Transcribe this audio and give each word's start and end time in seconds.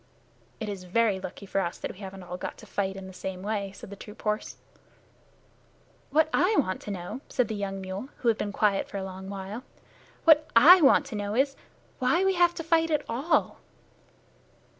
"It 0.59 0.67
is 0.67 0.85
very 0.85 1.19
lucky 1.19 1.45
for 1.45 1.61
us 1.61 1.77
that 1.77 1.91
we 1.91 1.99
haven't 1.99 2.23
all 2.23 2.35
got 2.35 2.57
to 2.57 2.65
fight 2.65 2.95
in 2.95 3.05
the 3.05 3.13
same 3.13 3.43
way," 3.43 3.71
said 3.71 3.91
the 3.91 3.95
troop 3.95 4.23
horse. 4.23 4.57
"What 6.09 6.27
I 6.33 6.55
want 6.57 6.81
to 6.81 6.89
know," 6.89 7.21
said 7.29 7.49
the 7.49 7.53
young 7.53 7.79
mule, 7.79 8.09
who 8.17 8.27
had 8.27 8.37
been 8.39 8.51
quiet 8.51 8.87
for 8.87 8.97
a 8.97 9.03
long 9.03 9.29
time 9.29 9.61
"what 10.23 10.49
I 10.55 10.81
want 10.81 11.05
to 11.05 11.15
know 11.15 11.35
is, 11.35 11.55
why 11.99 12.25
we 12.25 12.33
have 12.33 12.55
to 12.55 12.63
fight 12.63 12.89
at 12.89 13.05
all." 13.07 13.59